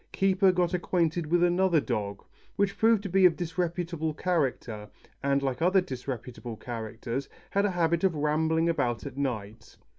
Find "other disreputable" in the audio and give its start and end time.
5.61-6.57